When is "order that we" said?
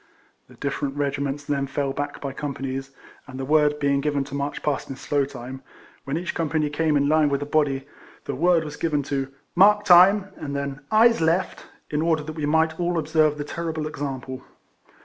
12.01-12.47